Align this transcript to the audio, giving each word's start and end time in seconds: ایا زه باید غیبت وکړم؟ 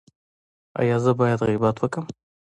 ایا 0.79 0.97
زه 1.03 1.11
باید 1.19 1.39
غیبت 1.49 1.75
وکړم؟ 1.79 2.05